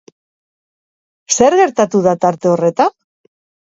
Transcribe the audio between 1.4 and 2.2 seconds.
gertatu da